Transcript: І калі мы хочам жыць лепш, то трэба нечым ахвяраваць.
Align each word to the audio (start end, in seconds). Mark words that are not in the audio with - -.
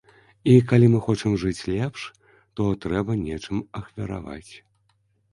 І 0.51 0.53
калі 0.69 0.85
мы 0.93 0.99
хочам 1.07 1.33
жыць 1.41 1.65
лепш, 1.71 2.05
то 2.59 2.69
трэба 2.85 3.17
нечым 3.25 3.61
ахвяраваць. 3.81 4.51